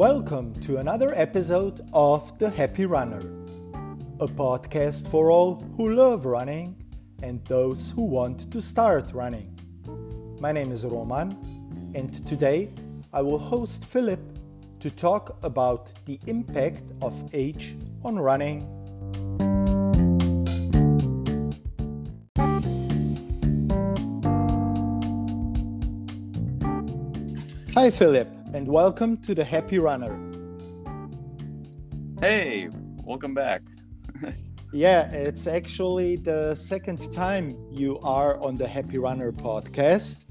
[0.00, 3.20] Welcome to another episode of The Happy Runner,
[4.18, 6.82] a podcast for all who love running
[7.22, 9.60] and those who want to start running.
[10.40, 11.36] My name is Roman,
[11.94, 12.72] and today
[13.12, 14.22] I will host Filip
[14.78, 18.66] to talk about the impact of age on running.
[27.74, 30.18] Hi, Filip, and welcome to the Happy Runner.
[32.20, 32.68] Hey,
[33.04, 33.62] welcome back.
[34.72, 40.26] Yeah, it's actually the second time you are on the Happy Runner podcast.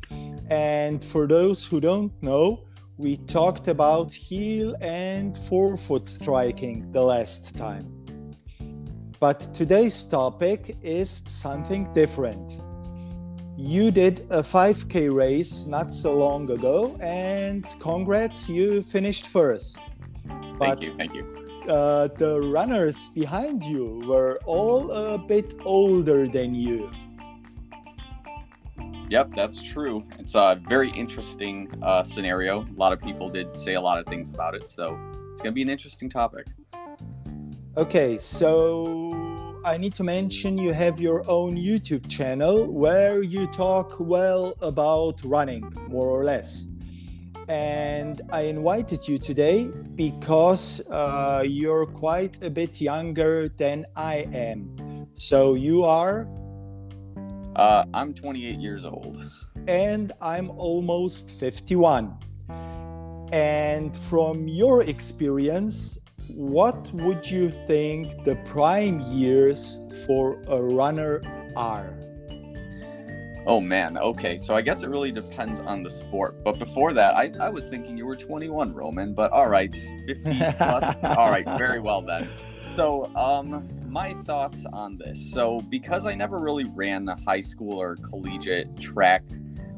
[0.49, 2.65] And for those who don't know,
[2.97, 8.35] we talked about heel and forefoot striking the last time.
[9.21, 12.61] But today's topic is something different.
[13.61, 19.81] You did a 5K race not so long ago, and congrats, you finished first.
[20.57, 26.27] But thank you, thank you uh, the runners behind you were all a bit older
[26.27, 26.91] than you.
[29.09, 30.03] Yep, that's true.
[30.19, 32.61] It's a very interesting uh, scenario.
[32.61, 34.99] A lot of people did say a lot of things about it, so
[35.31, 36.47] it's going to be an interesting topic.
[37.77, 39.18] Okay, so
[39.65, 45.23] I need to mention you have your own YouTube channel where you talk well about
[45.23, 46.69] running, more or less
[47.49, 55.07] and I invited you today because uh, you're quite a bit younger than I am.
[55.15, 56.27] So you are?
[57.55, 59.17] Uh, I'm 28 years old.
[59.67, 62.15] And I'm almost 51.
[63.31, 65.99] And from your experience,
[66.35, 71.21] what would you think the prime years for a runner
[71.55, 71.93] are?
[73.45, 74.37] Oh man, okay.
[74.37, 76.43] So I guess it really depends on the sport.
[76.43, 79.13] But before that, I, I was thinking you were 21, Roman.
[79.13, 79.73] But all right,
[80.05, 81.03] 50 plus.
[81.03, 82.29] all right, very well then.
[82.63, 85.33] So, um, my thoughts on this.
[85.33, 89.23] So, because I never really ran a high school or collegiate track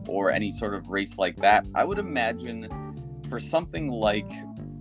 [0.07, 2.67] or any sort of race like that, I would imagine
[3.29, 4.27] for something like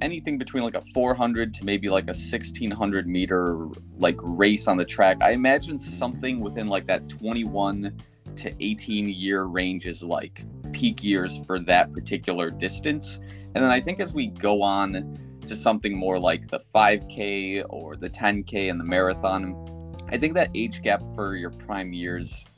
[0.01, 3.69] anything between like a 400 to maybe like a 1600 meter
[3.99, 7.97] like race on the track, I imagine something within like that 21
[8.37, 13.19] to 18 year range is like peak years for that particular distance.
[13.55, 17.97] And then I think as we go on to something more like the 5K or
[17.97, 22.49] the 10K and the marathon, I think that age gap for your prime years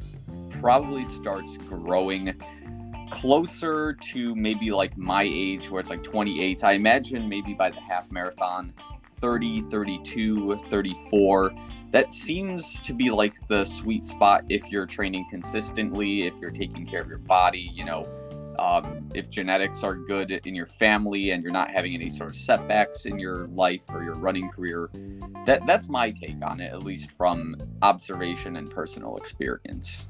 [0.50, 2.34] probably starts growing
[3.12, 6.64] closer to maybe like my age where it's like 28.
[6.64, 8.72] I imagine maybe by the half marathon,
[9.20, 11.52] 30, 32, 34
[11.92, 16.86] that seems to be like the sweet spot if you're training consistently, if you're taking
[16.86, 18.08] care of your body, you know,
[18.58, 22.34] um, if genetics are good in your family and you're not having any sort of
[22.34, 24.90] setbacks in your life or your running career.
[25.44, 30.06] That that's my take on it, at least from observation and personal experience.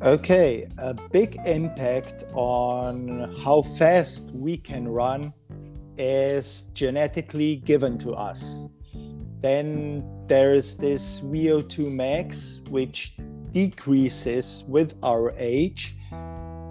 [0.00, 5.32] Okay, a big impact on how fast we can run
[5.96, 8.66] is genetically given to us.
[9.40, 13.16] Then there's this VO2 max, which
[13.52, 15.96] decreases with our age.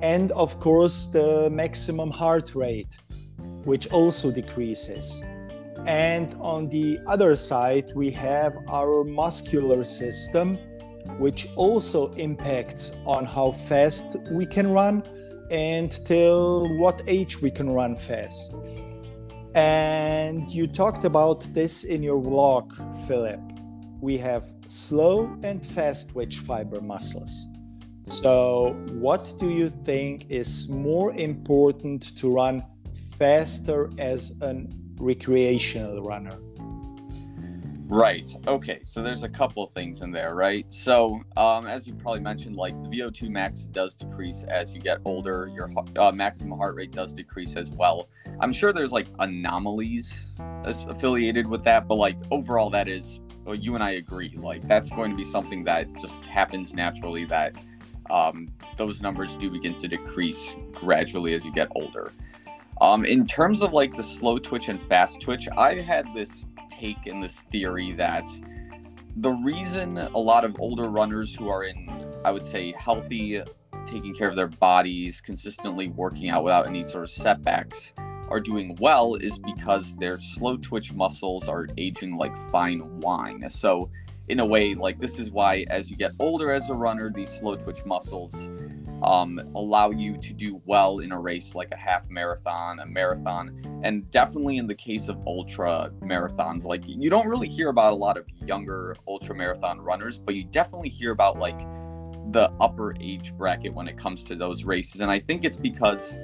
[0.01, 2.97] And of course, the maximum heart rate,
[3.65, 5.23] which also decreases.
[5.85, 10.57] And on the other side, we have our muscular system,
[11.17, 15.03] which also impacts on how fast we can run
[15.49, 18.55] and till what age we can run fast.
[19.55, 22.67] And you talked about this in your vlog,
[23.07, 23.39] Filip.
[23.99, 27.47] We have slow and fast twitch fiber muscles.
[28.07, 32.63] So, what do you think is more important to run
[33.17, 34.63] faster as a
[34.97, 36.37] recreational runner?
[37.89, 38.29] Right.
[38.47, 38.79] Okay.
[38.81, 40.65] So there's a couple of things in there, right?
[40.67, 44.99] So, um, as you probably mentioned, like the VO2 max does decrease as you get
[45.05, 45.49] older.
[45.53, 48.09] Your uh, maximum heart rate does decrease as well.
[48.41, 50.35] I'm sure there's like anomalies
[50.65, 54.33] affiliated with that, but like overall, that is, well, you and I agree.
[54.35, 57.23] Like that's going to be something that just happens naturally.
[57.23, 57.55] That
[58.09, 62.11] um, those numbers do begin to decrease gradually as you get older.
[62.81, 67.07] Um, in terms of like the slow twitch and fast twitch, I had this take
[67.07, 68.27] in this theory that
[69.17, 71.89] the reason a lot of older runners who are in,
[72.23, 73.41] I would say, healthy,
[73.85, 77.93] taking care of their bodies, consistently working out without any sort of setbacks,
[78.29, 83.49] are doing well is because their slow twitch muscles are aging like fine wine.
[83.49, 83.89] So,
[84.27, 87.29] in a way, like this is why as you get older as a runner, these
[87.29, 88.49] slow twitch muscles
[89.03, 93.81] um, allow you to do well in a race like a half marathon, a marathon,
[93.83, 97.95] and definitely in the case of ultra marathons, like you don't really hear about a
[97.95, 101.59] lot of younger ultra marathon runners, but you definitely hear about like
[102.31, 105.01] the upper age bracket when it comes to those races.
[105.01, 106.17] And I think it's because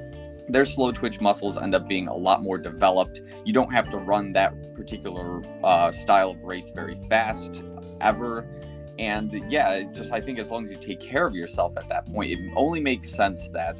[0.50, 3.22] their slow twitch muscles end up being a lot more developed.
[3.46, 7.64] You don't have to run that particular uh, style of race very fast
[8.02, 8.46] ever.
[9.00, 11.88] And yeah, it's just I think as long as you take care of yourself at
[11.90, 13.80] that point, it only makes sense that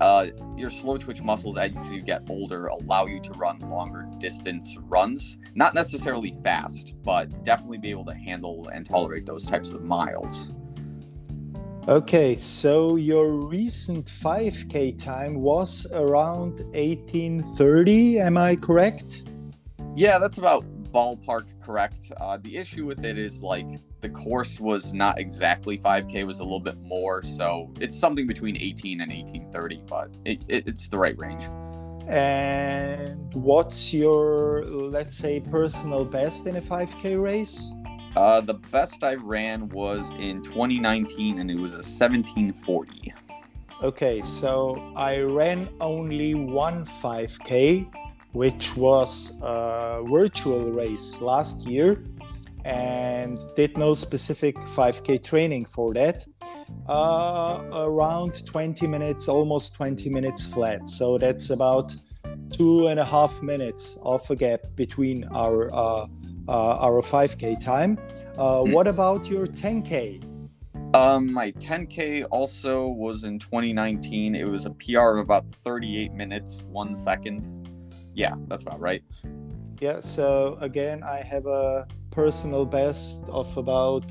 [0.00, 0.26] uh,
[0.56, 5.38] your slow twitch muscles as you get older allow you to run longer distance runs.
[5.54, 10.50] Not necessarily fast, but definitely be able to handle and tolerate those types of miles.
[11.88, 19.22] Okay, so your recent 5K time was around 1830, am I correct?
[19.94, 20.64] Yeah, that's about
[20.96, 22.10] ballpark correct.
[22.18, 23.68] Uh, the issue with it is like
[24.00, 27.22] the course was not exactly 5K, was a little bit more.
[27.22, 31.44] So it's something between 18 and 1830, but it, it, it's the right range.
[32.08, 37.70] And what's your, let's say, personal best in a 5K race?
[38.16, 43.12] Uh, the best I ran was in 2019 and it was a 1740.
[43.82, 48.05] Okay, so I ran only one 5K,
[48.36, 52.04] which was a virtual race last year
[52.66, 56.26] and did no specific 5K training for that.
[56.86, 60.86] Uh, around 20 minutes, almost 20 minutes flat.
[60.88, 61.96] So that's about
[62.50, 66.06] two and a half minutes of a gap between our uh,
[66.48, 67.98] uh, our 5K time.
[68.36, 68.72] Uh, mm.
[68.72, 70.22] What about your 10K?
[70.94, 74.34] Um, my 10K also was in 2019.
[74.34, 77.66] It was a PR of about 38 minutes, one second.
[78.16, 79.02] Yeah, that's about right.
[79.80, 84.10] Yeah, so again, I have a personal best of about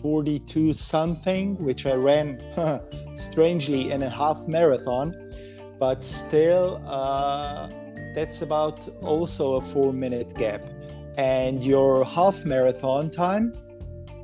[0.00, 2.40] 42 something, which I ran
[3.16, 5.14] strangely in a half marathon,
[5.78, 7.68] but still, uh,
[8.14, 10.62] that's about also a four minute gap.
[11.18, 13.52] And your half marathon time?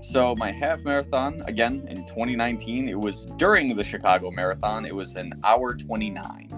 [0.00, 5.16] So, my half marathon, again in 2019, it was during the Chicago Marathon, it was
[5.16, 6.48] an hour 29.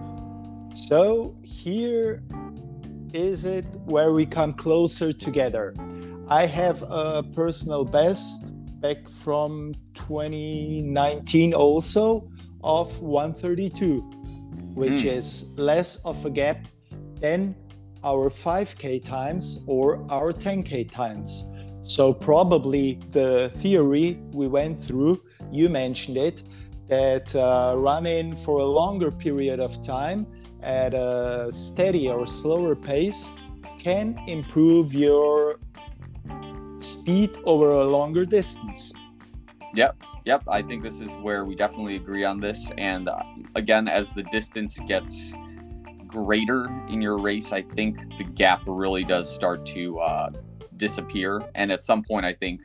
[0.75, 2.23] So, here
[3.15, 5.73] is it where we come closer together.
[6.29, 12.29] I have a personal best back from 2019 also
[12.65, 14.01] of 132,
[14.75, 15.17] which mm.
[15.17, 16.67] is less of a gap
[17.21, 17.55] than
[18.03, 21.53] our 5K times or our 10K times.
[21.83, 25.23] So, probably the theory we went through,
[25.53, 26.43] you mentioned it,
[26.89, 30.27] that uh, running for a longer period of time
[30.65, 33.31] at a steady or slower pace
[33.79, 35.61] can improve your
[36.79, 38.93] speed over a longer distance.
[39.75, 40.43] Yep, yep.
[40.49, 42.71] I think this is where we definitely agree on this.
[42.79, 43.23] And uh,
[43.55, 45.33] again, as the distance gets
[46.07, 50.31] greater in your race, I think the gap really does start to uh,
[50.77, 51.43] disappear.
[51.55, 52.63] And at some point, I think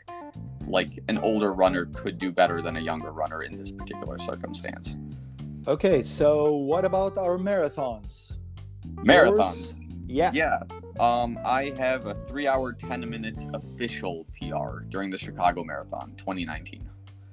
[0.67, 4.97] like an older runner could do better than a younger runner in this particular circumstance.
[5.67, 8.37] Okay, so what about our marathons?
[8.95, 9.75] Marathons.
[10.07, 10.31] Yeah.
[10.33, 10.59] Yeah.
[10.99, 16.89] Um, I have a three hour, 10 minute official PR during the Chicago Marathon 2019.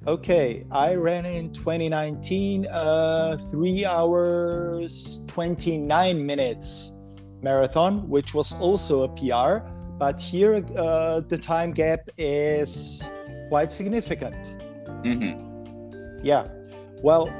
[0.06, 7.00] Okay, I ran in 2019, uh, three hours, 29 minutes
[7.42, 9.66] marathon, which was also a PR.
[9.99, 13.09] But here, uh, the time gap is
[13.49, 14.37] quite significant.
[15.02, 16.25] Mm-hmm.
[16.25, 16.49] Yeah.
[17.02, 17.30] Well,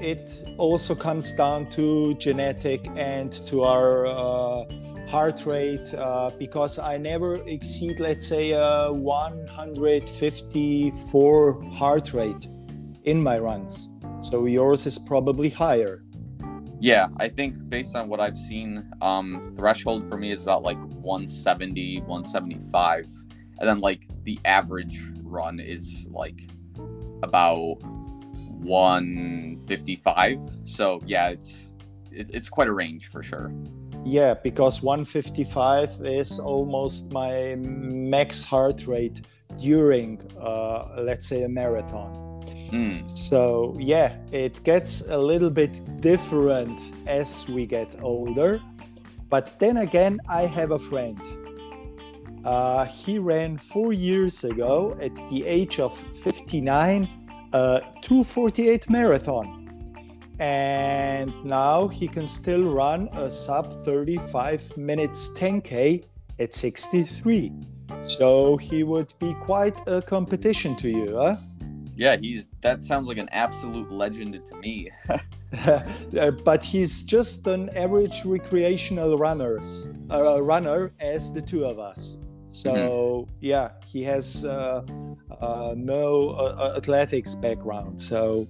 [0.00, 4.64] it also comes down to genetic and to our uh,
[5.08, 12.46] heart rate uh, because I never exceed, let's say, a 154 heart rate
[13.04, 13.88] in my runs.
[14.22, 16.02] So yours is probably higher.
[16.78, 20.78] Yeah, I think based on what I've seen, um, threshold for me is about like
[20.78, 23.06] 170, 175.
[23.58, 26.48] And then like the average run is like
[27.22, 27.78] about
[28.60, 30.38] 155.
[30.64, 31.68] So yeah, it's
[32.10, 33.52] it's quite a range for sure.
[34.04, 39.20] Yeah, because 155 is almost my max heart rate
[39.60, 42.14] during, uh, let's say, a marathon.
[42.72, 43.10] Mm.
[43.10, 48.60] So, yeah, it gets a little bit different as we get older.
[49.28, 51.20] But then again, I have a friend.
[52.44, 57.19] Uh, he ran four years ago at the age of 59,
[57.52, 59.56] uh, 248 marathon
[60.38, 66.04] and now he can still run a sub 35 minutes 10k
[66.38, 67.52] at 63
[68.06, 71.36] so he would be quite a competition to you huh
[72.00, 74.90] Yeah, he's that sounds like an absolute legend to me.
[76.44, 82.16] But he's just an average recreational runners, uh, runner as the two of us.
[82.52, 83.36] So mm-hmm.
[83.40, 84.82] yeah, he has uh,
[85.40, 88.00] uh no uh, athletics background.
[88.00, 88.46] So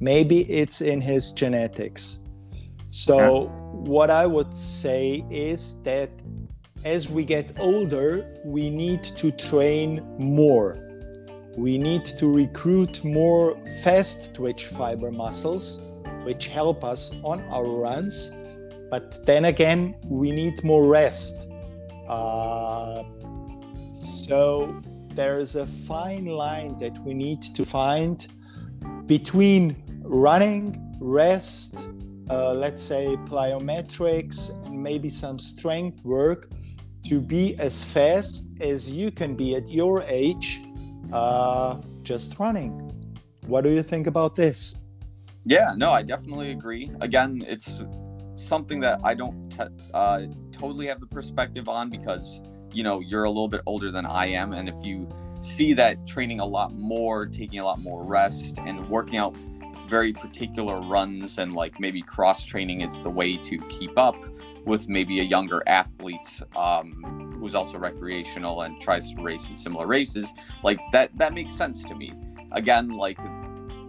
[0.00, 2.20] maybe it's in his genetics.
[2.90, 6.10] So what I would say is that
[6.84, 10.76] as we get older, we need to train more.
[11.56, 15.80] We need to recruit more fast twitch fiber muscles,
[16.22, 18.32] which help us on our runs.
[18.90, 21.47] But then again, we need more rest.
[22.08, 23.04] Uh,
[23.92, 24.80] so
[25.14, 28.26] there's a fine line that we need to find
[29.06, 31.88] between running, rest,
[32.30, 36.48] uh, let's say plyometrics, and maybe some strength work
[37.04, 40.60] to be as fast as you can be at your age
[41.12, 42.70] uh, just running.
[43.46, 44.76] What do you think about this?
[45.44, 46.90] Yeah, no, I definitely agree.
[47.00, 47.82] Again, it's
[48.36, 50.26] something that I don't te- uh,
[50.58, 54.26] totally have the perspective on because, you know, you're a little bit older than I
[54.26, 54.52] am.
[54.52, 55.08] And if you
[55.40, 59.36] see that training a lot more, taking a lot more rest, and working out
[59.88, 64.16] very particular runs and like maybe cross training is the way to keep up
[64.66, 69.86] with maybe a younger athlete um, who's also recreational and tries to race in similar
[69.86, 72.12] races like that that makes sense to me
[72.52, 73.18] again like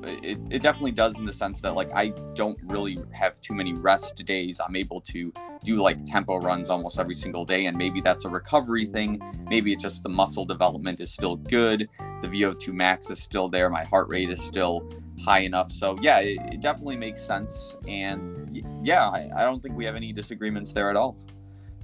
[0.03, 3.73] it, it definitely does in the sense that like i don't really have too many
[3.73, 5.31] rest days i'm able to
[5.63, 9.73] do like tempo runs almost every single day and maybe that's a recovery thing maybe
[9.73, 11.89] it's just the muscle development is still good
[12.21, 14.87] the vo2 max is still there my heart rate is still
[15.19, 15.69] high enough.
[15.71, 17.75] So yeah, it, it definitely makes sense.
[17.87, 21.17] And yeah, I, I, don't think we have any disagreements there at all.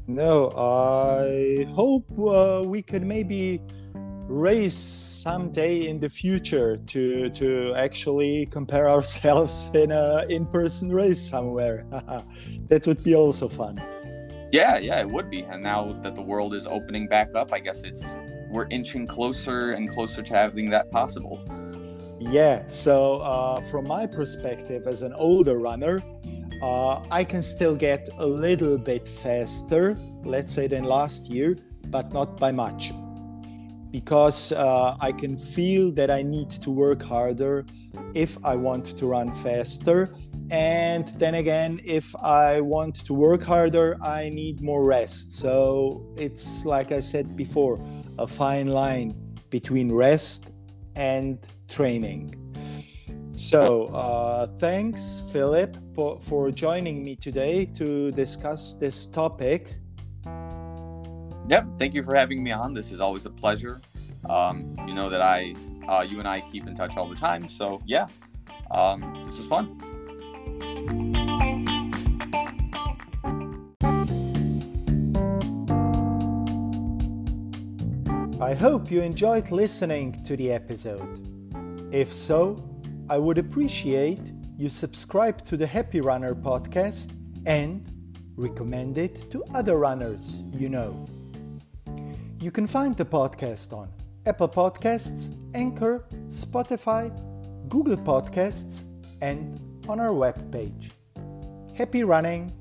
[0.07, 3.62] No, I hope uh, we can maybe
[4.27, 11.86] race someday in the future to to actually compare ourselves in a in-person race somewhere.
[12.70, 13.82] that would be also fun.
[14.51, 15.41] Yeah, yeah, it would be.
[15.41, 18.17] And now that the world is opening back up, I guess it's
[18.50, 21.44] we're inching closer and closer to having that possible.
[22.20, 26.01] Yeah, so uh, from my perspective as an older runner,
[26.62, 32.13] uh, I can still get a little bit faster, let's say, than last year, but
[32.13, 32.94] not by much.
[33.95, 37.65] Because uh, I can feel that I need to work harder
[38.13, 40.13] if I want to run faster.
[40.51, 45.35] And then again, if I want to work harder, I need more rest.
[45.43, 47.79] So it's like I said before,
[48.19, 49.15] a fine line
[49.49, 50.51] between rest
[50.95, 52.35] and training.
[53.31, 59.77] So, uh, thanks, Filip, for, for joining me today to discuss this topic.
[61.47, 62.73] Yep, thank you for having me on.
[62.73, 63.79] This is always a pleasure.
[64.27, 65.55] Um, you know that I,
[65.87, 67.47] uh, you and I keep in touch all the time.
[67.47, 68.07] So, yeah,
[68.71, 69.79] um, this was fun.
[78.41, 81.21] I hope you enjoyed listening to the episode.
[81.91, 82.67] If so,
[83.07, 87.11] I would appreciate you subscribe to the Happy Runner podcast
[87.45, 87.87] and
[88.35, 91.05] recommend it to other runners you know.
[92.39, 93.91] You can find the podcast on
[94.25, 97.09] Apple Podcasts, Anchor, Spotify,
[97.69, 98.81] Google Podcasts,
[99.21, 100.91] and on our webpage.
[101.75, 102.51] Happy running!